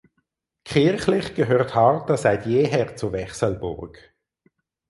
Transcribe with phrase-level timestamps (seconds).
[0.63, 4.15] Kirchlich gehört Hartha seit jeher zu Wechselburg.